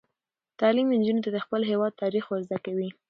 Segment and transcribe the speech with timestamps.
[0.59, 2.89] تعلیم نجونو ته د خپل هیواد تاریخ ور زده کوي.